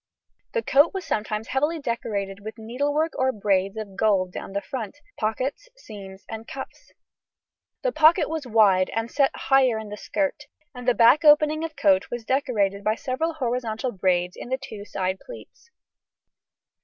[0.53, 4.97] The coat was sometimes heavily decorated with needlework or braids of gold down the front,
[5.19, 6.91] pockets, seams, and cuffs.
[7.83, 11.75] The pocket was wide and set higher in the skirt, and the back opening of
[11.75, 15.69] coat was decorated by several horizontal braids to the two side pleats.